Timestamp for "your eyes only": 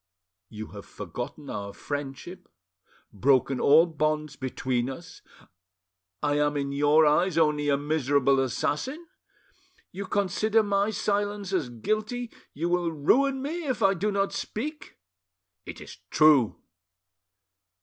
6.71-7.69